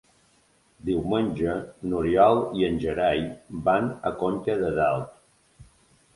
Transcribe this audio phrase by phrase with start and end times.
[0.85, 1.53] Diumenge
[1.91, 3.23] n'Oriol i en Gerai
[3.69, 5.15] van a Conca de Dalt.